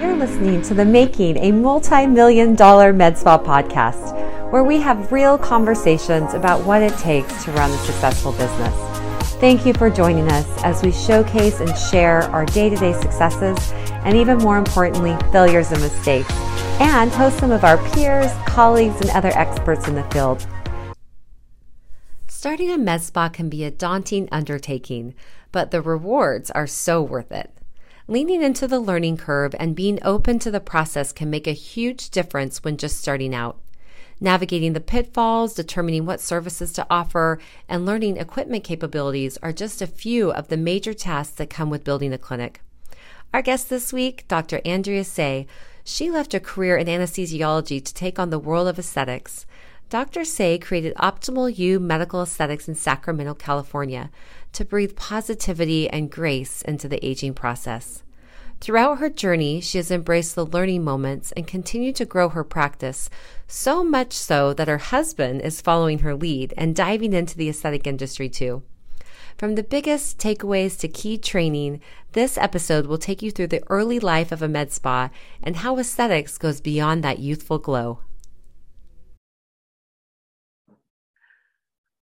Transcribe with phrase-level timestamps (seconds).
[0.00, 5.12] You're listening to the Making a Multi Million Dollar Med Spa podcast, where we have
[5.12, 8.74] real conversations about what it takes to run a successful business.
[9.40, 13.58] Thank you for joining us as we showcase and share our day to day successes
[14.06, 16.32] and, even more importantly, failures and mistakes,
[16.80, 20.46] and host some of our peers, colleagues, and other experts in the field.
[22.26, 25.14] Starting a med spa can be a daunting undertaking,
[25.52, 27.52] but the rewards are so worth it.
[28.10, 32.10] Leaning into the learning curve and being open to the process can make a huge
[32.10, 33.60] difference when just starting out.
[34.18, 39.86] Navigating the pitfalls, determining what services to offer, and learning equipment capabilities are just a
[39.86, 42.62] few of the major tasks that come with building a clinic.
[43.32, 44.60] Our guest this week, Dr.
[44.64, 45.46] Andrea Tse,
[45.84, 49.46] she left a career in anesthesiology to take on the world of aesthetics.
[49.90, 50.22] Dr.
[50.22, 54.08] Tse created Optimal U Medical Aesthetics in Sacramento, California,
[54.52, 58.04] to breathe positivity and grace into the aging process.
[58.60, 63.10] Throughout her journey, she has embraced the learning moments and continued to grow her practice,
[63.48, 67.84] so much so that her husband is following her lead and diving into the aesthetic
[67.84, 68.62] industry too.
[69.36, 71.80] From the biggest takeaways to key training,
[72.12, 75.10] this episode will take you through the early life of a med spa
[75.42, 77.98] and how aesthetics goes beyond that youthful glow.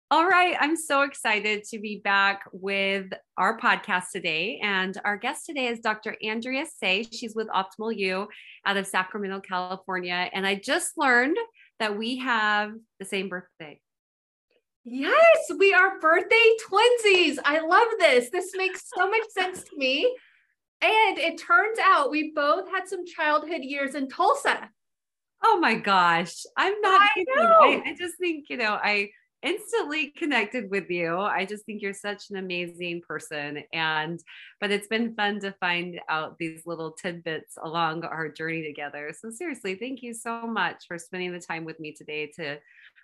[0.08, 0.56] All right.
[0.60, 4.60] I'm so excited to be back with our podcast today.
[4.62, 6.16] And our guest today is Dr.
[6.22, 7.08] Andrea Tse.
[7.10, 8.28] She's with Optimal U
[8.64, 10.30] out of Sacramento, California.
[10.32, 11.36] And I just learned
[11.80, 13.80] that we have the same birthday.
[14.84, 17.38] Yes, we are birthday twinsies.
[17.44, 18.30] I love this.
[18.30, 20.04] This makes so much sense to me.
[20.82, 24.70] And it turns out we both had some childhood years in Tulsa.
[25.44, 26.44] Oh my gosh.
[26.56, 29.10] I'm not I, I, I just think, you know, I
[29.46, 31.16] instantly connected with you.
[31.18, 33.62] I just think you're such an amazing person.
[33.72, 34.20] And,
[34.60, 39.12] but it's been fun to find out these little tidbits along our journey together.
[39.18, 42.58] So, seriously, thank you so much for spending the time with me today to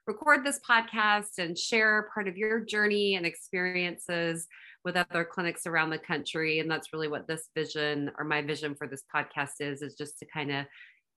[0.06, 4.48] record this podcast and share part of your journey and experiences
[4.84, 8.74] with other clinics around the country and that's really what this vision or my vision
[8.74, 10.66] for this podcast is is just to kind of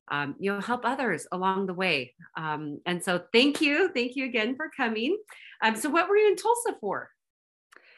[0.09, 4.25] um, you know help others along the way um, and so thank you thank you
[4.25, 5.17] again for coming
[5.61, 7.09] um, so what were you in tulsa for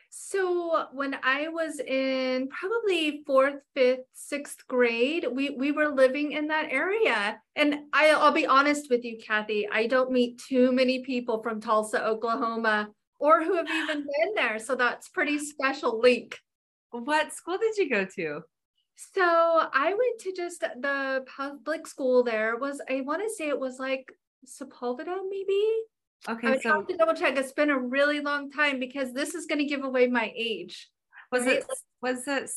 [0.10, 6.48] so when I was in probably fourth, fifth, sixth grade, we we were living in
[6.48, 7.40] that area.
[7.56, 11.60] And I, I'll be honest with you, Kathy, I don't meet too many people from
[11.60, 12.90] Tulsa, Oklahoma,
[13.20, 14.60] or who have even been there.
[14.60, 16.40] So that's pretty special link.
[16.92, 18.42] What school did you go to?
[18.98, 23.60] So I went to just the public school there was I want to say it
[23.60, 24.12] was like
[24.46, 25.74] Sepulveda maybe.
[26.28, 27.38] Okay, I so have to double check.
[27.38, 30.90] It's been a really long time because this is going to give away my age.
[31.32, 31.58] Was right?
[31.58, 31.66] it
[32.02, 32.50] was it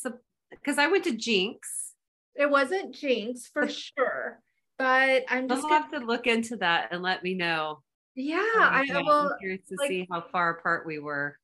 [0.50, 1.92] because I went to Jenks.
[2.34, 4.40] It wasn't Jenks for sure,
[4.78, 7.82] but I'm just gonna, have to look into that and let me know.
[8.14, 9.10] Yeah, I will.
[9.10, 11.36] I'm curious to like, see how far apart we were.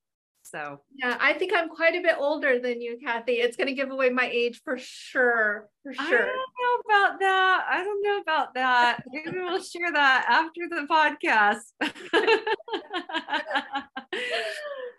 [0.50, 3.34] So yeah, I think I'm quite a bit older than you, Kathy.
[3.34, 5.68] It's going to give away my age for sure.
[5.82, 6.04] For sure.
[6.04, 7.66] I don't know about that.
[7.70, 9.02] I don't know about that.
[9.12, 11.72] Maybe we'll share that after the podcast.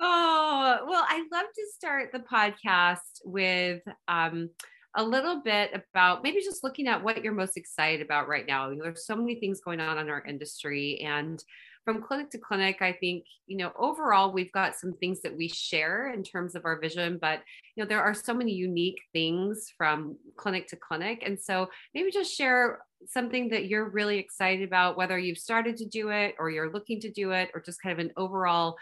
[0.02, 4.50] oh, well, I love to start the podcast with um,
[4.96, 8.74] a little bit about maybe just looking at what you're most excited about right now.
[8.74, 11.42] There's so many things going on in our industry and
[11.88, 15.48] from clinic to clinic, I think, you know, overall, we've got some things that we
[15.48, 17.40] share in terms of our vision, but,
[17.76, 21.24] you know, there are so many unique things from clinic to clinic.
[21.26, 25.86] And so maybe just share something that you're really excited about, whether you've started to
[25.86, 28.76] do it or you're looking to do it, or just kind of an overall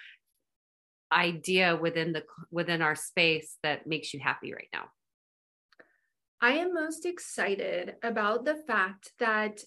[1.12, 4.86] idea within the within our space that makes you happy right now
[6.42, 9.60] i am most excited about the fact that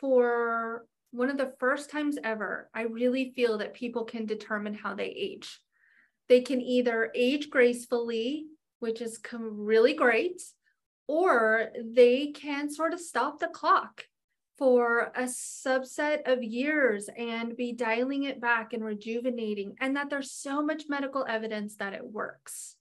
[0.00, 0.86] for
[1.16, 5.06] one of the first times ever, I really feel that people can determine how they
[5.06, 5.60] age.
[6.28, 8.46] They can either age gracefully,
[8.80, 10.42] which is really great,
[11.08, 14.04] or they can sort of stop the clock
[14.58, 20.32] for a subset of years and be dialing it back and rejuvenating, and that there's
[20.32, 22.76] so much medical evidence that it works.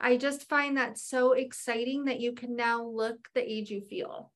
[0.00, 4.32] I just find that so exciting that you can now look the age you feel.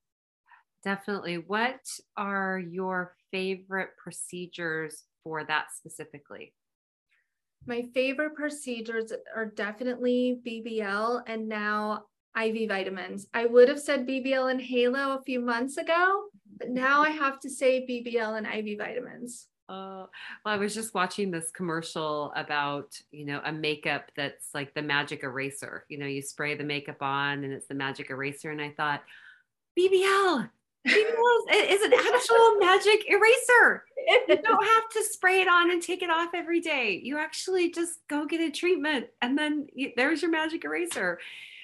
[0.85, 1.39] Definitely.
[1.39, 1.81] What
[2.17, 6.55] are your favorite procedures for that specifically?
[7.67, 12.05] My favorite procedures are definitely BBL and now
[12.41, 13.27] IV vitamins.
[13.35, 16.25] I would have said BBL and Halo a few months ago,
[16.57, 16.77] but mm-hmm.
[16.77, 19.49] now I have to say BBL and IV vitamins.
[19.71, 20.09] Oh,
[20.45, 24.81] well, I was just watching this commercial about, you know, a makeup that's like the
[24.81, 25.85] magic eraser.
[25.91, 28.51] You know, you spray the makeup on and it's the magic eraser.
[28.51, 29.03] And I thought,
[29.79, 30.49] BBL.
[30.87, 33.85] BBL is an actual magic eraser.
[34.07, 37.01] You don't have to spray it on and take it off every day.
[37.03, 41.19] You actually just go get a treatment and then you, there's your magic eraser.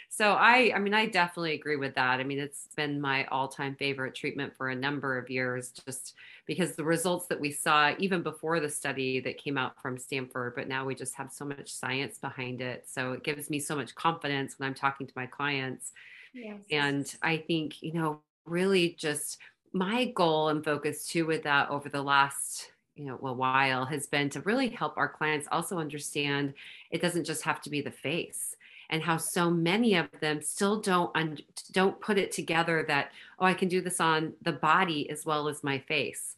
[0.08, 2.20] So I I mean I definitely agree with that.
[2.20, 6.14] I mean it's been my all-time favorite treatment for a number of years just
[6.46, 10.54] because the results that we saw even before the study that came out from Stanford
[10.54, 12.84] but now we just have so much science behind it.
[12.88, 15.92] So it gives me so much confidence when I'm talking to my clients.
[16.32, 16.60] Yes.
[16.70, 19.38] And I think, you know, really just
[19.72, 24.06] my goal and focus too with that over the last you know a while has
[24.06, 26.54] been to really help our clients also understand
[26.90, 28.54] it doesn't just have to be the face
[28.90, 31.38] and how so many of them still don't un-
[31.72, 35.48] don't put it together that oh I can do this on the body as well
[35.48, 36.36] as my face.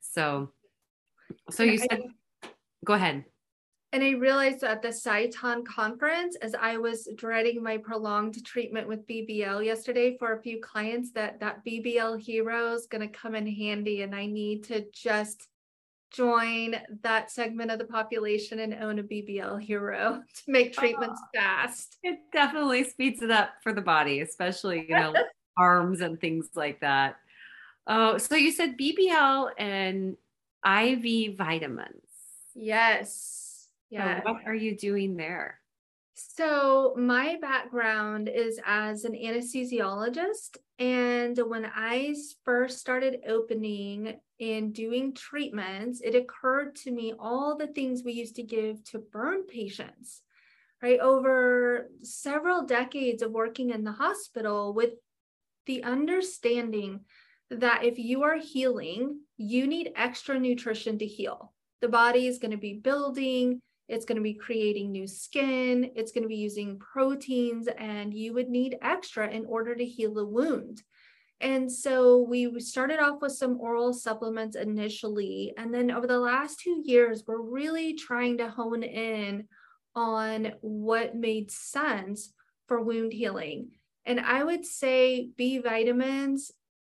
[0.00, 0.50] So
[1.50, 2.02] so you said
[2.84, 3.24] go ahead.
[3.92, 9.06] And I realized at the Sciton conference, as I was dreading my prolonged treatment with
[9.06, 13.46] BBL yesterday for a few clients, that that BBL hero is going to come in
[13.46, 15.48] handy, and I need to just
[16.10, 21.28] join that segment of the population and own a BBL hero to make treatments oh,
[21.34, 21.96] fast.
[22.02, 25.14] It definitely speeds it up for the body, especially, you know,
[25.56, 27.16] arms and things like that.
[27.86, 30.16] Oh, so you said BBL and
[30.64, 32.02] IV vitamins.
[32.54, 33.47] Yes.
[33.90, 34.22] Yeah.
[34.22, 35.60] So what are you doing there?
[36.20, 40.56] So, my background is as an anesthesiologist.
[40.80, 42.14] And when I
[42.44, 48.34] first started opening and doing treatments, it occurred to me all the things we used
[48.36, 50.22] to give to burn patients,
[50.82, 50.98] right?
[50.98, 54.94] Over several decades of working in the hospital with
[55.66, 57.00] the understanding
[57.50, 61.52] that if you are healing, you need extra nutrition to heal.
[61.80, 65.90] The body is going to be building it's going to be creating new skin.
[65.96, 70.14] It's going to be using proteins, and you would need extra in order to heal
[70.14, 70.82] the wound.
[71.40, 75.54] And so we started off with some oral supplements initially.
[75.56, 79.46] And then over the last two years, we're really trying to hone in
[79.94, 82.32] on what made sense
[82.66, 83.68] for wound healing.
[84.04, 86.50] And I would say B vitamins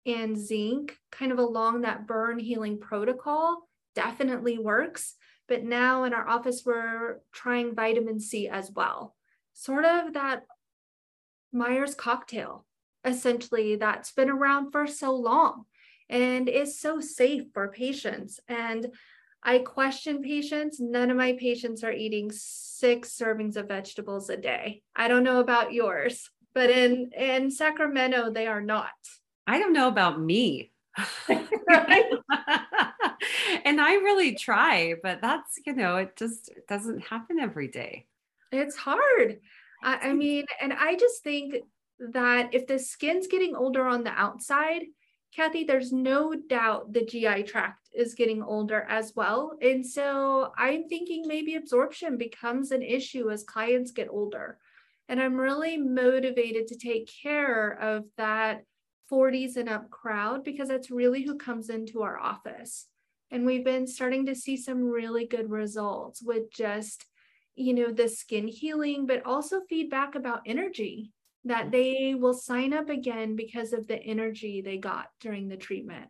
[0.06, 5.14] and zinc, kind of along that burn healing protocol, definitely works.
[5.52, 9.14] But now in our office, we're trying vitamin C as well.
[9.52, 10.44] Sort of that
[11.52, 12.64] Myers cocktail,
[13.04, 15.66] essentially, that's been around for so long
[16.08, 18.40] and is so safe for patients.
[18.48, 18.94] And
[19.42, 20.80] I question patients.
[20.80, 24.80] None of my patients are eating six servings of vegetables a day.
[24.96, 28.88] I don't know about yours, but in in Sacramento they are not.
[29.46, 30.71] I don't know about me.
[33.64, 38.06] and I really try, but that's, you know, it just doesn't happen every day.
[38.50, 39.40] It's hard.
[39.82, 41.56] I, I mean, and I just think
[41.98, 44.82] that if the skin's getting older on the outside,
[45.34, 49.56] Kathy, there's no doubt the GI tract is getting older as well.
[49.62, 54.58] And so I'm thinking maybe absorption becomes an issue as clients get older.
[55.08, 58.64] And I'm really motivated to take care of that
[59.12, 62.86] 40s and up crowd because that's really who comes into our office.
[63.30, 67.06] And we've been starting to see some really good results with just,
[67.54, 71.12] you know, the skin healing, but also feedback about energy
[71.44, 76.06] that they will sign up again because of the energy they got during the treatment.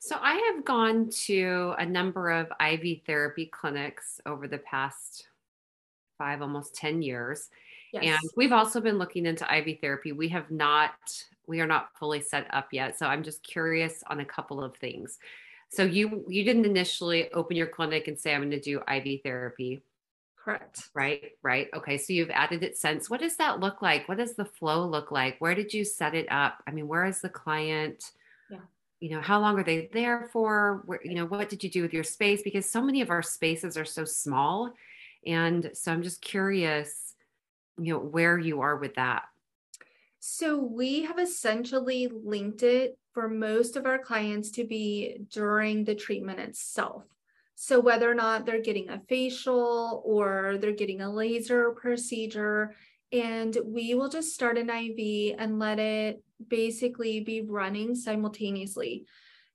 [0.00, 5.26] So I have gone to a number of IV therapy clinics over the past
[6.18, 7.48] five, almost 10 years.
[7.92, 8.04] Yes.
[8.04, 10.12] And we've also been looking into IV therapy.
[10.12, 10.92] We have not,
[11.46, 12.98] we are not fully set up yet.
[12.98, 15.18] So I'm just curious on a couple of things.
[15.68, 19.22] So you you didn't initially open your clinic and say I'm going to do IV
[19.22, 19.82] therapy.
[20.36, 20.90] Correct.
[20.94, 21.68] Right, right.
[21.74, 21.98] Okay.
[21.98, 23.10] So you've added it since.
[23.10, 24.08] What does that look like?
[24.08, 25.40] What does the flow look like?
[25.40, 26.62] Where did you set it up?
[26.68, 28.12] I mean, where is the client?
[28.48, 28.58] Yeah.
[29.00, 30.82] You know, how long are they there for?
[30.86, 32.42] Where, you know, what did you do with your space?
[32.42, 34.72] Because so many of our spaces are so small.
[35.26, 37.05] And so I'm just curious,
[37.78, 39.24] you know, where you are with that.
[40.18, 45.94] So we have essentially linked it for most of our clients to be during the
[45.94, 47.04] treatment itself.
[47.54, 52.74] So whether or not they're getting a facial or they're getting a laser procedure,
[53.12, 59.06] and we will just start an IV and let it basically be running simultaneously.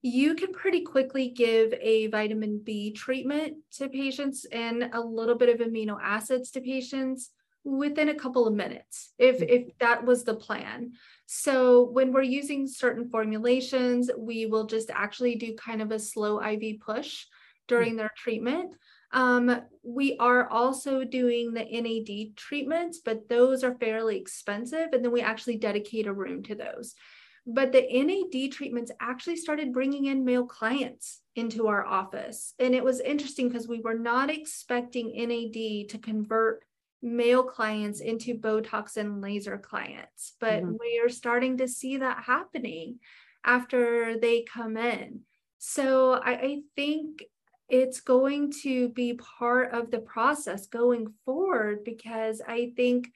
[0.01, 5.49] You can pretty quickly give a vitamin B treatment to patients and a little bit
[5.49, 7.29] of amino acids to patients
[7.63, 9.45] within a couple of minutes if mm-hmm.
[9.49, 10.91] if that was the plan
[11.27, 16.39] so when we're using certain formulations we will just actually do kind of a slow
[16.39, 17.25] iv push
[17.67, 17.97] during mm-hmm.
[17.97, 18.75] their treatment
[19.13, 25.11] um, we are also doing the nad treatments but those are fairly expensive and then
[25.11, 26.95] we actually dedicate a room to those
[27.45, 32.53] but the NAD treatments actually started bringing in male clients into our office.
[32.59, 36.63] And it was interesting because we were not expecting NAD to convert
[37.01, 40.75] male clients into Botox and laser clients, but mm-hmm.
[40.79, 42.99] we are starting to see that happening
[43.43, 45.21] after they come in.
[45.57, 47.23] So I, I think
[47.69, 53.09] it's going to be part of the process going forward because I think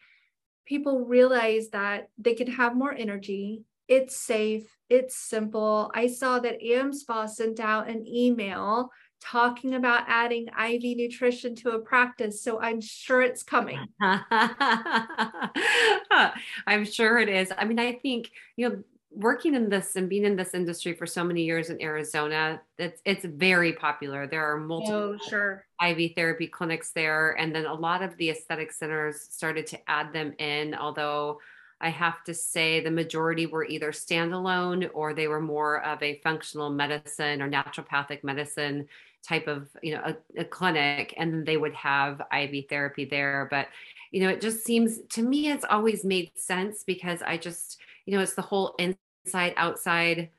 [0.66, 3.64] people realize that they can have more energy.
[3.88, 5.92] It's safe, it's simple.
[5.94, 11.80] I saw that AmSpa sent out an email talking about adding IV nutrition to a
[11.80, 12.44] practice.
[12.44, 13.80] So I'm sure it's coming.
[16.68, 17.52] I'm sure it is.
[17.58, 18.84] I mean, I think, you know,
[19.16, 23.02] working in this and being in this industry for so many years in Arizona, it's
[23.06, 24.28] it's very popular.
[24.28, 25.66] There are multiple oh, sure.
[25.84, 30.14] IV therapy clinics there, and then a lot of the aesthetic centers started to add
[30.14, 30.76] them in.
[30.76, 31.40] Although
[31.86, 36.20] I have to say the majority were either standalone or they were more of a
[36.24, 38.88] functional medicine or naturopathic medicine
[39.22, 43.48] type of you know a, a clinic, and they would have IV therapy there.
[43.52, 43.68] But
[44.10, 47.78] you know, it just seems to me it's always made sense because I just
[48.08, 50.30] you know it's the whole inside outside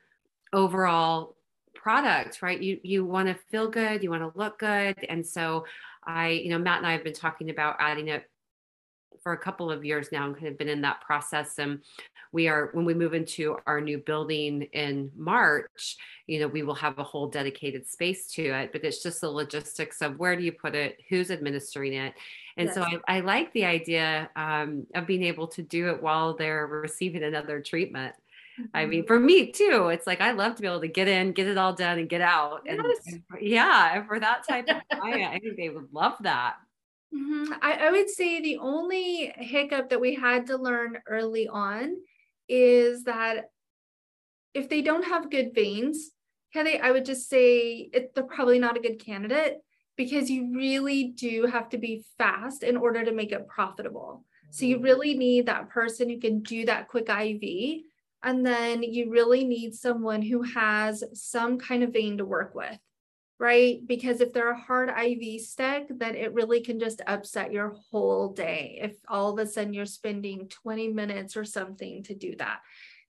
[0.51, 1.37] overall
[1.73, 5.63] product right you you want to feel good you want to look good and so
[6.03, 8.29] i you know matt and i have been talking about adding it
[9.27, 11.81] for a couple of years now and kind of been in that process and
[12.31, 16.73] we are when we move into our new building in march you know we will
[16.73, 20.43] have a whole dedicated space to it but it's just the logistics of where do
[20.43, 22.13] you put it who's administering it
[22.55, 22.75] and yes.
[22.75, 26.65] so I, I, like the idea um, of being able to do it while they're
[26.65, 28.15] receiving another treatment
[28.73, 29.07] I mean, mm-hmm.
[29.07, 31.59] for me too, it's like I love to be able to get in, get it
[31.59, 32.63] all done, and get out.
[32.65, 32.79] Yes.
[33.05, 36.55] And, and yeah, for that type of client, I think they would love that.
[37.13, 37.53] Mm-hmm.
[37.61, 41.95] I, I would say the only hiccup that we had to learn early on
[42.49, 43.45] is that
[44.53, 46.11] if they don't have good veins,
[46.53, 49.57] Kelly, I would just say it, they're probably not a good candidate
[49.95, 54.23] because you really do have to be fast in order to make it profitable.
[54.51, 54.85] So you mm-hmm.
[54.85, 57.83] really need that person who can do that quick IV
[58.23, 62.77] and then you really need someone who has some kind of vein to work with,
[63.39, 63.79] right?
[63.85, 68.29] Because if they're a hard IV stick, then it really can just upset your whole
[68.29, 72.59] day if all of a sudden you're spending 20 minutes or something to do that.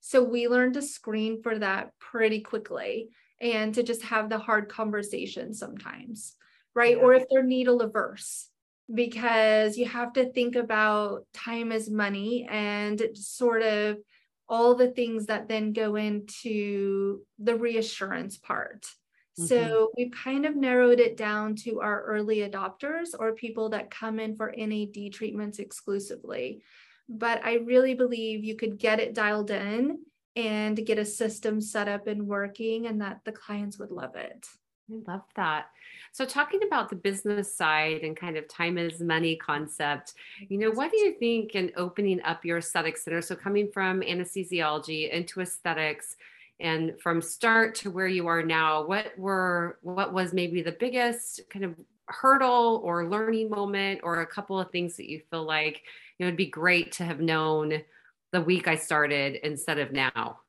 [0.01, 3.09] So we learned to screen for that pretty quickly
[3.41, 6.35] and to just have the hard conversation sometimes,
[6.75, 6.97] right?
[6.97, 7.03] Yeah.
[7.03, 8.49] Or if they're needle averse,
[8.93, 13.97] because you have to think about time as money and sort of
[14.47, 18.87] all the things that then go into the reassurance part.
[19.39, 19.47] Mm-hmm.
[19.47, 24.19] So we've kind of narrowed it down to our early adopters or people that come
[24.19, 26.61] in for NAD treatments exclusively.
[27.07, 29.99] But I really believe you could get it dialed in
[30.35, 34.47] and get a system set up and working, and that the clients would love it.
[34.91, 35.67] I love that.
[36.11, 40.13] So, talking about the business side and kind of time is money concept,
[40.47, 43.21] you know, what do you think in opening up your aesthetic center?
[43.21, 46.15] So, coming from anesthesiology into aesthetics,
[46.59, 51.41] and from start to where you are now, what were what was maybe the biggest
[51.49, 51.75] kind of
[52.07, 55.81] hurdle or learning moment, or a couple of things that you feel like
[56.17, 57.81] you know it'd be great to have known
[58.31, 60.39] the week I started instead of now?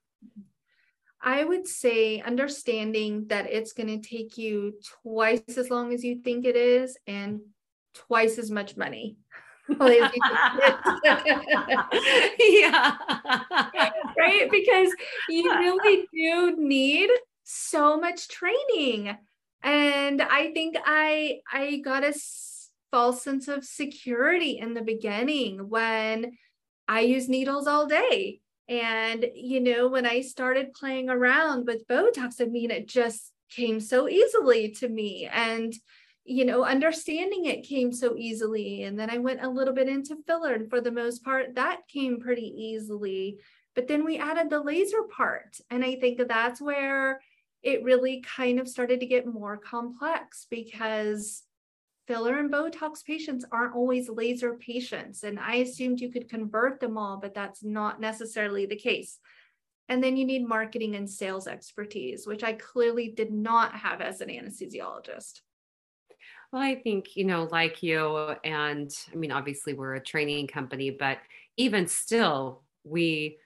[1.22, 6.22] I would say understanding that it's going to take you twice as long as you
[6.22, 7.40] think it is and
[7.94, 9.16] twice as much money.
[9.78, 9.88] Oh,
[12.38, 12.96] yeah.
[14.18, 14.48] right?
[14.50, 14.94] Because
[15.28, 17.10] you really do need
[17.44, 19.16] so much training.
[19.62, 22.14] And I think I I got a
[22.90, 26.32] false sense of security in the beginning when
[26.88, 32.40] I use needles all day and, you know, when I started playing around with Botox,
[32.40, 35.28] I mean, it just came so easily to me.
[35.30, 35.74] And,
[36.24, 38.84] you know, understanding it came so easily.
[38.84, 40.54] And then I went a little bit into filler.
[40.54, 43.38] And for the most part, that came pretty easily.
[43.74, 45.56] But then we added the laser part.
[45.70, 47.20] And I think that's where
[47.62, 51.42] it really kind of started to get more complex because
[52.06, 55.22] filler and Botox patients aren't always laser patients.
[55.22, 59.18] And I assumed you could convert them all, but that's not necessarily the case.
[59.88, 64.20] And then you need marketing and sales expertise, which I clearly did not have as
[64.20, 65.40] an anesthesiologist.
[66.52, 70.90] Well, I think, you know, like you, and I mean, obviously we're a training company,
[70.90, 71.18] but
[71.56, 73.38] even still, we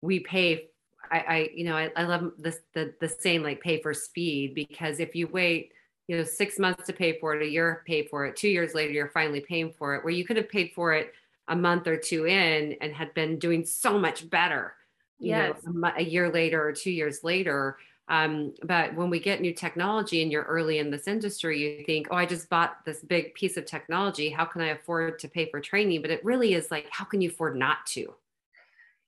[0.00, 0.68] we pay
[1.10, 4.54] I, I you know, I, I love this the the saying like pay for speed
[4.54, 5.72] because if you wait
[6.08, 8.74] you know six months to pay for it a year pay for it two years
[8.74, 11.12] later you're finally paying for it where you could have paid for it
[11.48, 14.74] a month or two in and had been doing so much better
[15.18, 15.56] yes.
[15.64, 17.78] Know, a, a year later or two years later.
[18.08, 22.08] Um, but when we get new technology and you're early in this industry, you think,
[22.10, 24.28] oh, I just bought this big piece of technology.
[24.28, 26.02] How can I afford to pay for training?
[26.02, 28.12] But it really is like, how can you afford not to?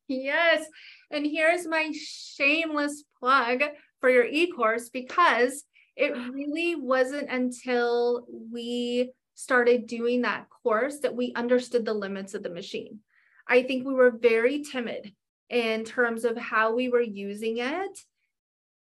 [0.09, 0.65] Yes.
[1.11, 3.63] And here's my shameless plug
[4.01, 5.65] for your e course because
[5.97, 12.43] it really wasn't until we started doing that course that we understood the limits of
[12.43, 13.01] the machine.
[13.49, 15.13] I think we were very timid
[15.51, 17.99] in terms of how we were using it.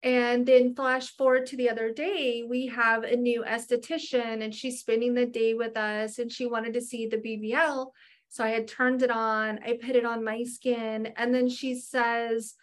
[0.02, 4.78] And then flash forward to the other day, we have a new esthetician and she's
[4.78, 7.88] spending the day with us and she wanted to see the BBL.
[8.28, 11.74] So I had turned it on, I put it on my skin, and then she
[11.74, 12.54] says,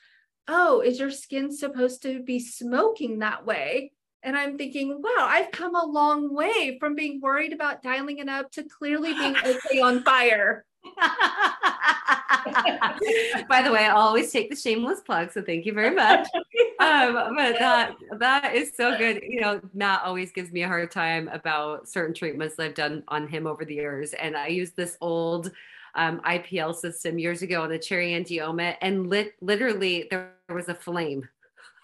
[0.47, 3.91] Oh, is your skin supposed to be smoking that way?
[4.21, 8.29] And I'm thinking, wow, I've come a long way from being worried about dialing it
[8.29, 10.65] up to clearly being okay on fire.
[13.49, 16.27] By the way, I always take the shameless plug, so thank you very much.
[16.77, 19.23] Um, but that that is so good.
[19.25, 23.01] You know, Matt always gives me a hard time about certain treatments that I've done
[23.07, 25.51] on him over the years, and I use this old
[25.95, 30.75] um, IPL system years ago on the cherry angioma, and lit literally there was a
[30.75, 31.29] flame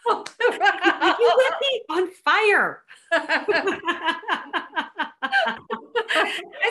[0.08, 2.82] you lit me on fire.
[3.12, 3.46] I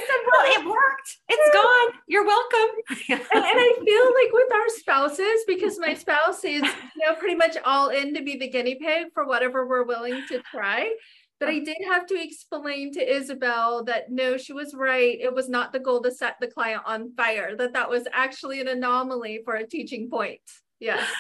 [0.07, 1.19] said, well, it worked.
[1.29, 1.93] It's gone.
[2.09, 2.71] You're welcome.
[3.09, 7.37] and, and, I feel like with our spouses, because my spouse is you know pretty
[7.55, 10.93] much all in to be the guinea pig for whatever we're willing to try.
[11.39, 15.19] But I did have to explain to Isabel that no, she was right.
[15.19, 18.61] It was not the goal to set the client on fire, that that was actually
[18.61, 20.43] an anomaly for a teaching point.
[20.81, 21.11] Yes.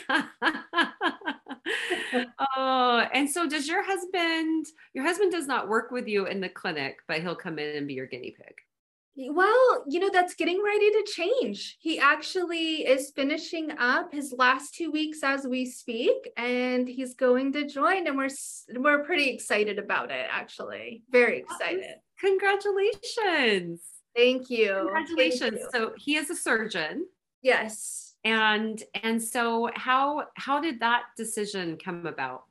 [2.55, 4.67] oh, and so does your husband?
[4.93, 7.87] Your husband does not work with you in the clinic, but he'll come in and
[7.89, 8.55] be your guinea pig.
[9.17, 11.77] Well, you know, that's getting ready to change.
[11.79, 17.53] He actually is finishing up his last two weeks as we speak, and he's going
[17.53, 18.29] to join, and we're
[18.75, 20.27] we're pretty excited about it.
[20.29, 21.95] Actually, very excited.
[22.19, 23.81] Congratulations!
[24.15, 24.75] Thank you.
[24.93, 25.59] Congratulations.
[25.59, 25.69] Thank you.
[25.73, 27.05] So he is a surgeon.
[27.41, 32.43] Yes and and so how how did that decision come about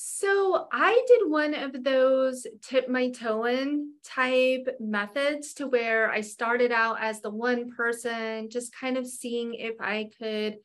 [0.00, 6.20] so I did one of those tip my toe in type methods to where I
[6.20, 10.58] started out as the one person, just kind of seeing if I could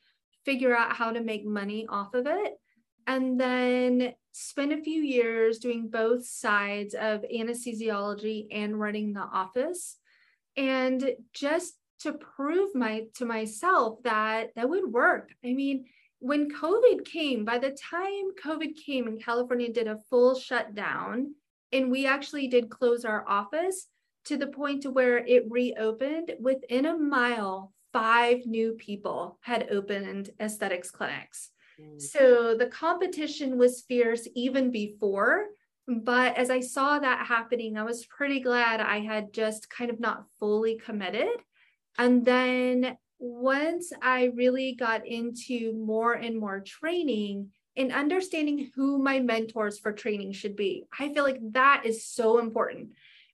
[0.45, 2.53] figure out how to make money off of it.
[3.07, 9.97] And then spend a few years doing both sides of anesthesiology and running the office.
[10.57, 15.31] And just to prove my to myself that that would work.
[15.43, 15.85] I mean,
[16.23, 21.35] when COVID came, by the time COVID came and California did a full shutdown,
[21.73, 23.87] and we actually did close our office
[24.25, 30.29] to the point to where it reopened within a mile, five new people had opened
[30.39, 31.49] aesthetics clinics.
[31.77, 32.01] Mm.
[32.01, 35.47] So the competition was fierce even before.
[35.89, 39.99] But as I saw that happening, I was pretty glad I had just kind of
[39.99, 41.27] not fully committed
[41.97, 49.21] and then once I really got into more and more training and understanding who my
[49.21, 52.89] mentors for training should be, I feel like that is so important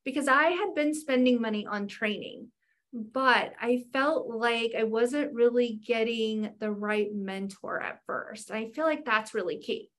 [0.05, 2.49] because I had been spending money on training,
[2.93, 8.51] but I felt like I wasn't really getting the right mentor at first.
[8.51, 9.89] I feel like that's really key,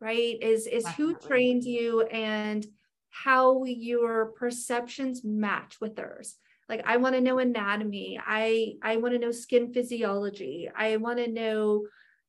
[0.00, 0.42] right?
[0.42, 1.14] Is is Definitely.
[1.14, 2.66] who trained you and
[3.10, 6.36] how your perceptions match with theirs
[6.70, 8.18] like i want to know anatomy.
[8.24, 10.70] I i want to know skin physiology.
[10.74, 11.86] I want to know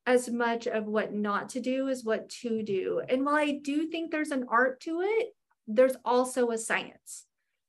[0.08, 3.02] as much of what not to do as what to do.
[3.08, 5.28] And while i do think there's an art to it
[5.68, 7.26] there's also a science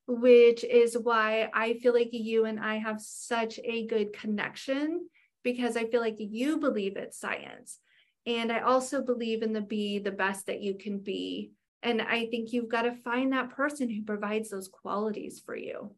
[0.08, 5.06] which is why i feel like you and i have such a good connection
[5.44, 7.78] because i feel like you believe it's science.
[8.26, 11.52] And i also believe in the be the best that you can be.
[11.82, 15.94] And i think you've got to find that person who provides those qualities for you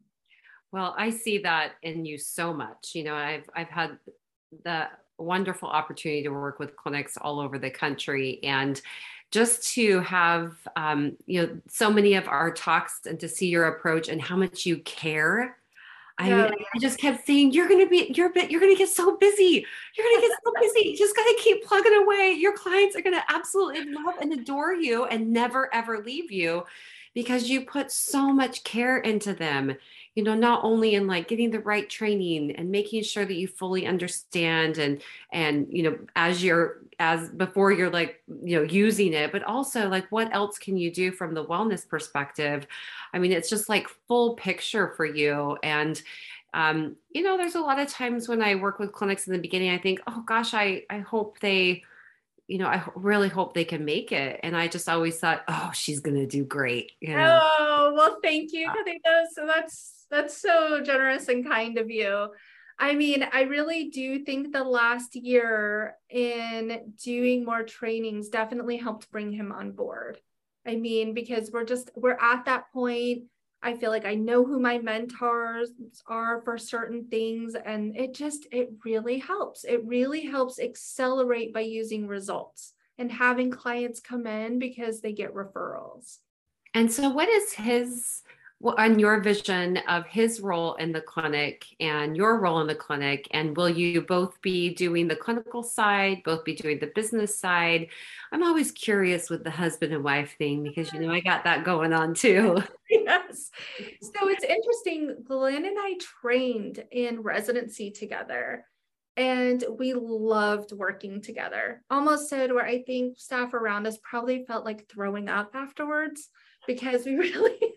[0.74, 2.96] well, I see that in you so much.
[2.96, 3.96] You know, I've I've had
[4.64, 8.82] the wonderful opportunity to work with clinics all over the country and
[9.30, 13.68] just to have um, you know so many of our talks and to see your
[13.68, 15.56] approach and how much you care
[16.18, 16.50] I, yeah.
[16.74, 19.16] I just kept saying, you're going to be, you're bit, you're going to get so
[19.16, 19.66] busy.
[19.96, 20.90] You're going to get so busy.
[20.90, 22.36] You just got to keep plugging away.
[22.38, 26.62] Your clients are going to absolutely love and adore you and never, ever leave you
[27.14, 29.74] because you put so much care into them
[30.14, 33.48] you know not only in like getting the right training and making sure that you
[33.48, 39.12] fully understand and and you know as you're as before you're like you know using
[39.12, 42.66] it but also like what else can you do from the wellness perspective
[43.12, 46.02] i mean it's just like full picture for you and
[46.54, 49.40] um, you know, there's a lot of times when I work with clinics in the
[49.40, 51.82] beginning, I think, oh gosh, I, I hope they,
[52.46, 54.38] you know, I really hope they can make it.
[54.44, 56.92] And I just always thought, oh, she's going to do great.
[57.00, 57.40] You know?
[57.58, 58.70] Oh, well, thank you.
[59.34, 62.28] So that's, that's so generous and kind of you.
[62.78, 69.10] I mean, I really do think the last year in doing more trainings definitely helped
[69.12, 70.18] bring him on board.
[70.66, 73.24] I mean, because we're just, we're at that point
[73.64, 75.70] I feel like I know who my mentors
[76.06, 77.54] are for certain things.
[77.54, 79.64] And it just, it really helps.
[79.64, 85.34] It really helps accelerate by using results and having clients come in because they get
[85.34, 86.18] referrals.
[86.74, 88.22] And so, what is his
[88.72, 93.28] on your vision of his role in the clinic and your role in the clinic
[93.32, 97.88] and will you both be doing the clinical side both be doing the business side?
[98.32, 101.64] I'm always curious with the husband and wife thing because you know i got that
[101.64, 102.62] going on too.
[102.90, 103.50] Yes.
[104.00, 108.66] So it's interesting glenn and i trained in residency together
[109.16, 111.82] and we loved working together.
[111.90, 116.30] Almost said where i think staff around us probably felt like throwing up afterwards
[116.66, 117.74] because we really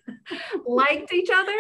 [0.66, 1.58] liked each other.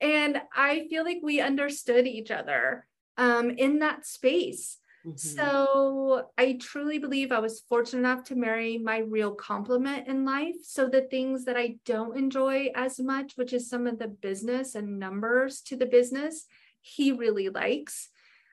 [0.00, 4.78] And I feel like we understood each other um, in that space.
[5.06, 5.16] Mm-hmm.
[5.16, 10.56] So I truly believe I was fortunate enough to marry my real complement in life.
[10.62, 14.74] So the things that I don't enjoy as much, which is some of the business
[14.74, 16.46] and numbers to the business,
[16.82, 18.10] he really likes.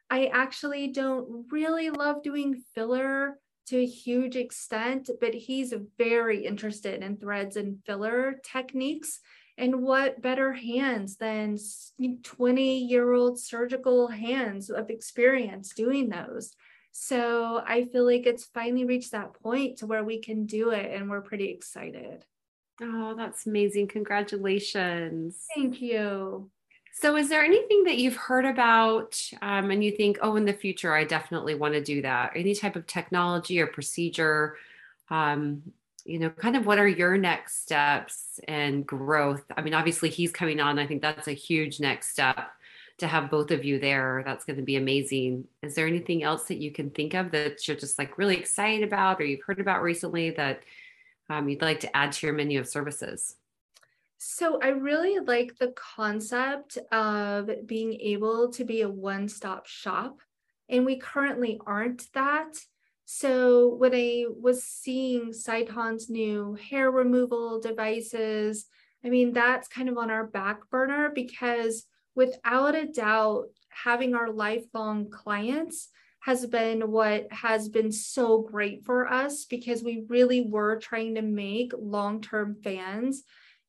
[0.10, 7.04] I actually don't really love doing filler to a huge extent, but he's very interested
[7.04, 9.20] in threads and filler techniques.
[9.58, 11.58] And what better hands than
[12.24, 16.54] 20 year old surgical hands of experience doing those?
[16.92, 20.92] So I feel like it's finally reached that point to where we can do it,
[20.94, 22.26] and we're pretty excited.
[22.82, 23.88] Oh, that's amazing.
[23.88, 25.46] Congratulations.
[25.56, 26.50] Thank you.
[27.00, 30.54] So, is there anything that you've heard about um, and you think, oh, in the
[30.54, 32.32] future, I definitely want to do that?
[32.36, 34.56] Any type of technology or procedure?
[35.12, 35.62] Um,
[36.06, 39.44] you know, kind of what are your next steps and growth?
[39.56, 40.80] I mean, obviously, he's coming on.
[40.80, 42.50] I think that's a huge next step
[42.98, 44.24] to have both of you there.
[44.26, 45.46] That's going to be amazing.
[45.62, 48.84] Is there anything else that you can think of that you're just like really excited
[48.84, 50.64] about or you've heard about recently that
[51.30, 53.36] um, you'd like to add to your menu of services?
[54.18, 60.18] So I really like the concept of being able to be a one-stop shop.
[60.70, 62.58] And we currently aren't that.
[63.06, 68.66] So when I was seeing Sciton's new hair removal devices,
[69.06, 74.32] I mean, that's kind of on our back burner because without a doubt, having our
[74.32, 80.78] lifelong clients has been what has been so great for us because we really were
[80.78, 83.24] trying to make long-term fans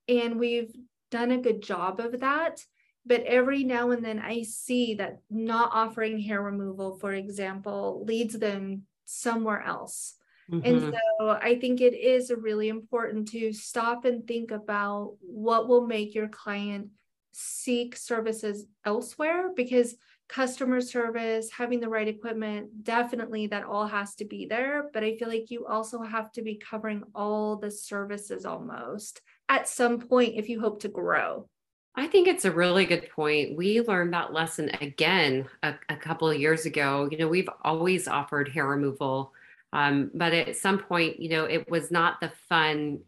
[0.09, 0.73] and we've
[1.11, 2.61] done a good job of that.
[3.07, 8.39] But every now and then I see that not offering hair removal, for example, leads
[8.39, 10.15] them somewhere else.
[10.51, 10.67] Mm-hmm.
[10.67, 15.87] And so I think it is really important to stop and think about what will
[15.87, 16.89] make your client
[17.33, 19.95] seek services elsewhere because
[20.29, 24.91] customer service, having the right equipment, definitely that all has to be there.
[24.93, 29.69] But I feel like you also have to be covering all the services almost at
[29.69, 31.47] some point if you hope to grow.
[31.95, 33.57] I think it's a really good point.
[33.57, 37.09] We learned that lesson again a, a couple of years ago.
[37.11, 39.33] You know, we've always offered hair removal,
[39.73, 43.01] um, but at some point, you know, it was not the fun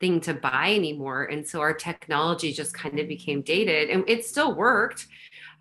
[0.00, 1.24] thing to buy anymore.
[1.24, 5.06] And so our technology just kind of became dated and it still worked.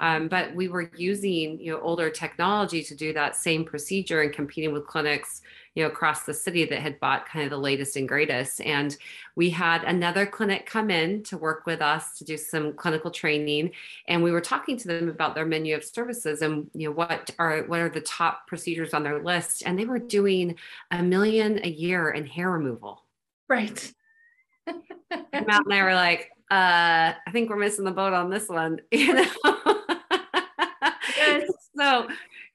[0.02, 4.34] Um, but we were using, you know, older technology to do that same procedure and
[4.34, 5.42] competing with clinics
[5.76, 8.62] you know across the city that had bought kind of the latest and greatest.
[8.62, 8.96] And
[9.36, 13.72] we had another clinic come in to work with us to do some clinical training.
[14.08, 17.32] And we were talking to them about their menu of services and you know what
[17.40, 19.64] are what are the top procedures on their list.
[19.66, 20.58] And they were doing
[20.92, 23.06] a million a year in hair removal.
[23.48, 23.94] Right.
[24.68, 28.80] Matt and I were like, uh, I think we're missing the boat on this one,
[28.92, 29.58] you know.
[31.92, 32.08] So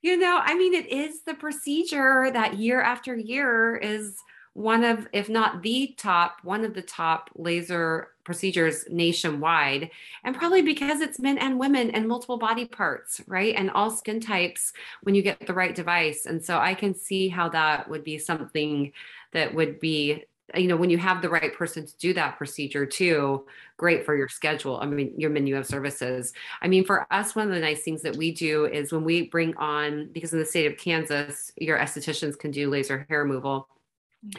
[0.02, 4.16] you know, I mean, it is the procedure that year after year is
[4.52, 9.90] one of, if not the top, one of the top laser procedures nationwide.
[10.22, 13.54] And probably because it's men and women and multiple body parts, right?
[13.56, 14.72] And all skin types
[15.02, 16.26] when you get the right device.
[16.26, 18.92] And so I can see how that would be something
[19.32, 22.38] that would be Uh, you know when you have the right person to do that
[22.38, 23.44] procedure too
[23.76, 26.32] great for your schedule i mean your menu of services.
[26.62, 29.28] I mean for us one of the nice things that we do is when we
[29.28, 33.68] bring on because in the state of kansas your estheticians can do laser hair removal.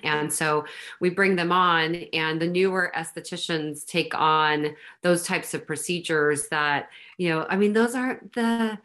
[0.04, 0.66] And so
[1.00, 6.90] we bring them on, and the newer estheticians take on those types of procedures that,
[7.18, 8.78] you know, I mean, those aren't the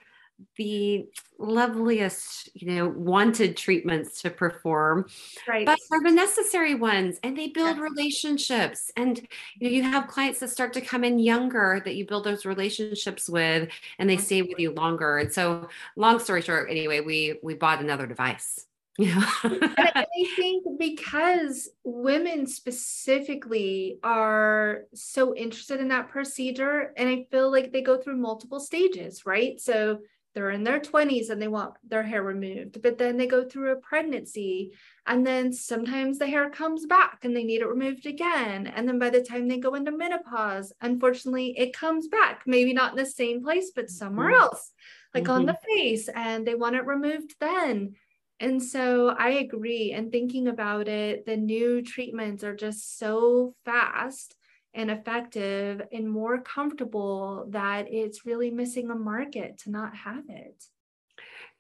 [0.56, 1.06] the
[1.38, 5.06] loveliest, you know, wanted treatments to perform,
[5.48, 5.66] right.
[5.66, 7.18] but are the necessary ones.
[7.22, 7.82] And they build yeah.
[7.82, 8.90] relationships.
[8.96, 9.18] And
[9.58, 12.44] you know, you have clients that start to come in younger that you build those
[12.46, 14.24] relationships with, and they mm-hmm.
[14.24, 15.18] stay with you longer.
[15.18, 18.66] And so, long story short, anyway, we we bought another device.
[18.98, 19.24] Yeah.
[19.42, 27.50] and I think because women specifically are so interested in that procedure, and I feel
[27.50, 29.58] like they go through multiple stages, right?
[29.58, 30.00] So
[30.34, 33.72] they're in their 20s and they want their hair removed, but then they go through
[33.72, 34.72] a pregnancy,
[35.06, 38.66] and then sometimes the hair comes back and they need it removed again.
[38.66, 42.92] And then by the time they go into menopause, unfortunately, it comes back, maybe not
[42.92, 44.42] in the same place, but somewhere mm-hmm.
[44.42, 44.72] else,
[45.14, 45.32] like mm-hmm.
[45.32, 47.94] on the face, and they want it removed then
[48.42, 49.92] and so I agree.
[49.92, 54.34] And thinking about it, the new treatments are just so fast
[54.74, 60.64] and effective and more comfortable that it's really missing a market to not have it.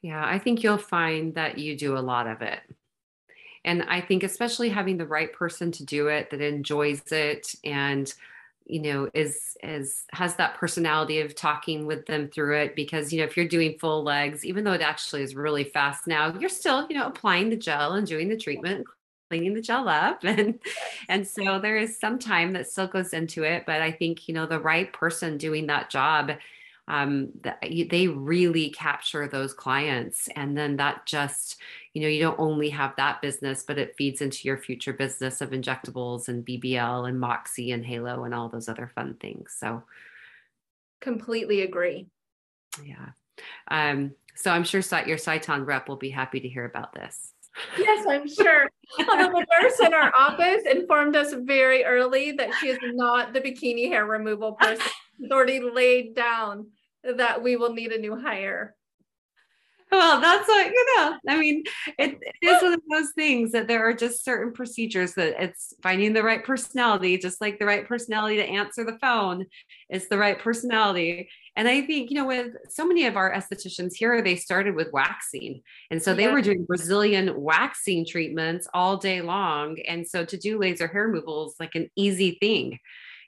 [0.00, 2.60] Yeah, I think you'll find that you do a lot of it.
[3.64, 8.12] And I think, especially having the right person to do it that enjoys it and
[8.64, 13.18] you know is is has that personality of talking with them through it because you
[13.18, 16.48] know if you're doing full legs even though it actually is really fast now you're
[16.48, 18.86] still you know applying the gel and doing the treatment
[19.32, 20.22] cleaning the gel up.
[20.32, 20.58] And
[21.08, 24.34] and so there is some time that still goes into it but i think you
[24.34, 26.32] know the right person doing that job
[26.88, 27.30] um,
[27.90, 30.28] they really capture those clients.
[30.34, 31.60] And then that just
[31.94, 35.40] you know you don't only have that business but it feeds into your future business
[35.40, 39.54] of injectables and bbl and MOXI and halo and all those other fun things.
[39.56, 39.84] So
[41.00, 42.08] completely agree.
[42.84, 43.10] Yeah.
[43.68, 47.31] Um, so i'm sure your Sciton rep will be happy to hear about this
[47.78, 48.68] yes i'm sure
[49.08, 53.40] although the nurse in our office informed us very early that she is not the
[53.40, 54.86] bikini hair removal person
[55.22, 56.66] She's already laid down
[57.04, 58.74] that we will need a new hire.
[59.92, 61.18] Well, that's what you know.
[61.28, 61.64] I mean,
[61.98, 65.74] it, it is one of those things that there are just certain procedures that it's
[65.82, 69.44] finding the right personality, just like the right personality to answer the phone
[69.90, 71.28] is the right personality.
[71.56, 74.92] And I think, you know, with so many of our estheticians here, they started with
[74.94, 75.60] waxing.
[75.90, 76.32] And so they yeah.
[76.32, 79.76] were doing Brazilian waxing treatments all day long.
[79.86, 82.78] And so to do laser hair removal is like an easy thing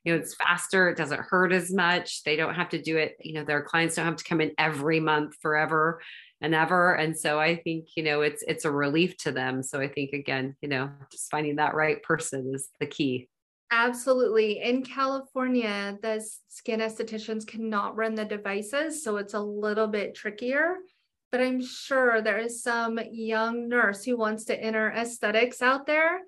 [0.05, 3.17] you know it's faster it doesn't hurt as much they don't have to do it
[3.21, 6.01] you know their clients don't have to come in every month forever
[6.45, 9.81] and ever and so i think you know it's it's a relief to them so
[9.81, 13.29] i think again you know just finding that right person is the key
[13.71, 14.61] Absolutely.
[14.63, 20.77] In California, the skin estheticians cannot run the devices, so it's a little bit trickier.
[21.33, 26.21] But I'm sure there is some young nurse who wants to enter aesthetics out there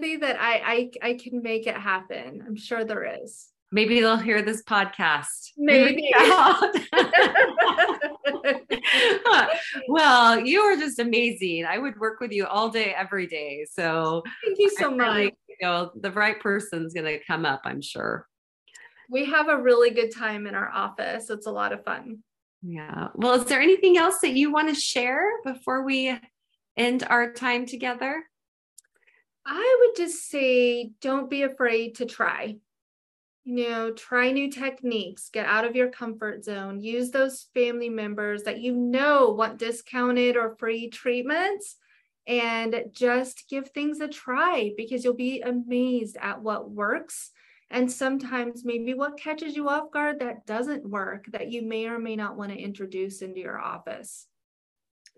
[0.00, 2.42] be that I, I I can make it happen.
[2.44, 3.52] I'm sure there is.
[3.76, 5.52] Maybe they'll hear this podcast.
[5.58, 6.10] Maybe.
[9.88, 11.66] well, you are just amazing.
[11.66, 13.66] I would work with you all day, every day.
[13.70, 15.06] So thank you so much.
[15.06, 18.26] Really, you know, the right person's going to come up, I'm sure.
[19.10, 21.28] We have a really good time in our office.
[21.28, 22.20] It's a lot of fun.
[22.62, 23.08] Yeah.
[23.14, 26.18] Well, is there anything else that you want to share before we
[26.78, 28.24] end our time together?
[29.44, 32.56] I would just say don't be afraid to try.
[33.48, 38.42] You know, try new techniques, get out of your comfort zone, use those family members
[38.42, 41.76] that you know want discounted or free treatments,
[42.26, 47.30] and just give things a try because you'll be amazed at what works.
[47.70, 52.00] And sometimes maybe what catches you off guard that doesn't work that you may or
[52.00, 54.26] may not want to introduce into your office.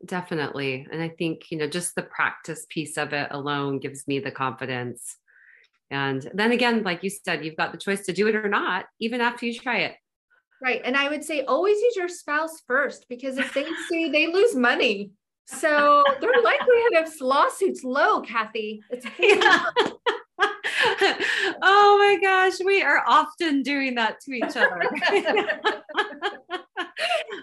[0.04, 0.86] Definitely.
[0.92, 4.30] And I think, you know, just the practice piece of it alone gives me the
[4.30, 5.16] confidence.
[5.90, 8.86] And then again, like you said, you've got the choice to do it or not,
[9.00, 9.94] even after you try it.
[10.62, 10.82] Right.
[10.84, 14.54] And I would say always use your spouse first because if they see they lose
[14.54, 15.12] money.
[15.46, 18.82] So their likelihood of lawsuits low, Kathy.
[18.90, 19.64] It's yeah.
[21.62, 24.82] oh my gosh, we are often doing that to each other.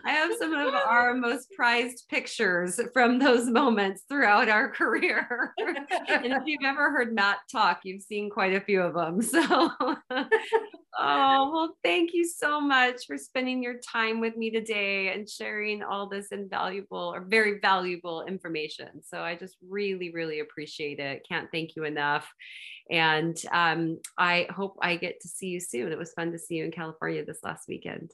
[0.05, 5.53] I have some of our most prized pictures from those moments throughout our career.
[5.57, 9.21] and if you've ever heard Matt talk, you've seen quite a few of them.
[9.21, 9.41] So,
[10.11, 15.81] oh, well, thank you so much for spending your time with me today and sharing
[15.81, 19.03] all this invaluable or very valuable information.
[19.03, 21.25] So, I just really, really appreciate it.
[21.27, 22.31] Can't thank you enough.
[22.91, 25.91] And um, I hope I get to see you soon.
[25.91, 28.11] It was fun to see you in California this last weekend.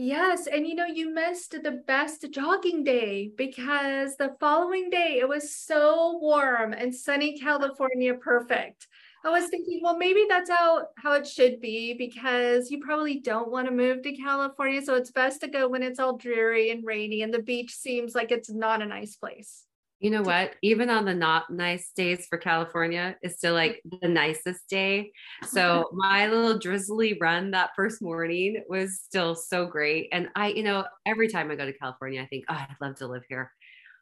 [0.00, 0.46] Yes.
[0.46, 5.52] And you know, you missed the best jogging day because the following day it was
[5.52, 8.86] so warm and sunny California perfect.
[9.24, 13.50] I was thinking, well, maybe that's how, how it should be because you probably don't
[13.50, 14.80] want to move to California.
[14.82, 18.14] So it's best to go when it's all dreary and rainy and the beach seems
[18.14, 19.64] like it's not a nice place.
[20.00, 20.54] You know what?
[20.62, 23.72] Even on the not nice days for California, it's still mm-hmm.
[23.72, 25.10] like the nicest day.
[25.44, 30.08] So my little drizzly run that first morning was still so great.
[30.12, 32.96] And I, you know, every time I go to California, I think, oh, I'd love
[32.96, 33.50] to live here.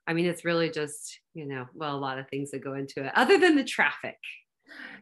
[0.06, 3.04] I mean, it's really just, you know, well, a lot of things that go into
[3.04, 4.16] it, other than the traffic.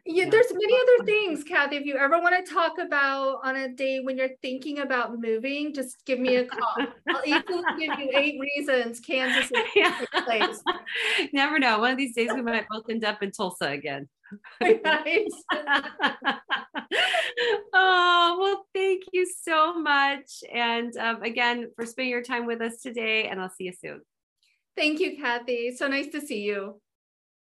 [0.07, 1.77] Yeah, there's many other things, Kathy.
[1.77, 5.73] If you ever want to talk about on a day when you're thinking about moving,
[5.73, 6.87] just give me a call.
[7.09, 9.99] I'll easily give you eight reasons Kansas is yeah.
[10.13, 10.63] a place.
[11.33, 11.79] Never know.
[11.79, 14.09] One of these days we might both end up in Tulsa again.
[14.61, 15.29] Right.
[17.73, 20.43] oh, well, thank you so much.
[20.53, 24.01] And um, again, for spending your time with us today, and I'll see you soon.
[24.77, 25.75] Thank you, Kathy.
[25.77, 26.81] So nice to see you.